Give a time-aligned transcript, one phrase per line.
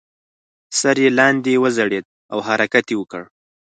[0.79, 3.23] سر یې لاندې وځړید او حرکت یې وکړ.